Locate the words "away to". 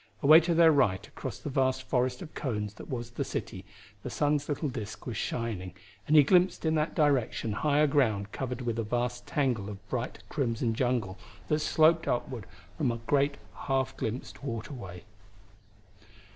0.23-0.55